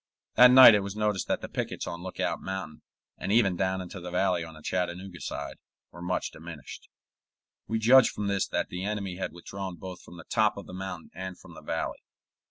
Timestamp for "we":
7.67-7.77